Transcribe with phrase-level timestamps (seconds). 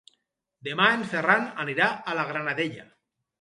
[0.67, 2.89] Demà en Ferran anirà a la Granadella.